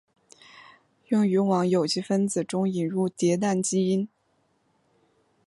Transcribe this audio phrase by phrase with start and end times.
[1.09, 4.09] 用于往有机分子中引入叠氮基团。